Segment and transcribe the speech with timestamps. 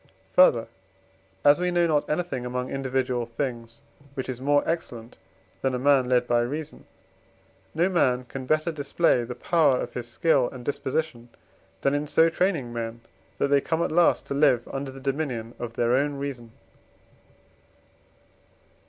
[0.33, 0.67] Further,
[1.45, 3.83] as we know not anything among individual things
[4.15, 5.19] which is more excellent
[5.61, 6.85] than a man led by reason,
[7.75, 11.29] no man can better display the power of his skill and disposition,
[11.81, 13.01] than in so training men,
[13.37, 16.51] that they come at last to live under the dominion of their own reason.